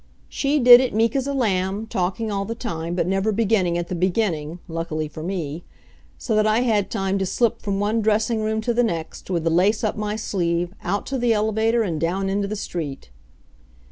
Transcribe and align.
She 0.29 0.57
did 0.57 0.81
it 0.81 0.95
meek 0.95 1.15
as 1.15 1.27
a 1.27 1.33
lamb, 1.35 1.85
talking 1.85 2.31
all 2.31 2.43
the 2.43 2.55
time, 2.55 2.95
but 2.95 3.05
never 3.05 3.31
beginning 3.31 3.77
at 3.77 3.87
the 3.87 3.93
beginning 3.93 4.57
luckily 4.67 5.07
for 5.07 5.21
me. 5.21 5.63
So 6.17 6.33
that 6.33 6.47
I 6.47 6.61
had 6.61 6.89
time 6.89 7.19
to 7.19 7.25
slip 7.27 7.61
from 7.61 7.79
one 7.79 8.01
dressing 8.01 8.41
room 8.41 8.61
to 8.61 8.73
the 8.73 8.81
next, 8.83 9.29
with 9.29 9.43
the 9.43 9.51
lace 9.51 9.83
up 9.83 9.95
my 9.95 10.15
sleeve, 10.15 10.73
out 10.83 11.05
to 11.05 11.19
the 11.19 11.33
elevator, 11.33 11.83
and 11.83 12.01
down 12.01 12.29
into 12.29 12.47
the 12.47 12.55
street. 12.55 13.11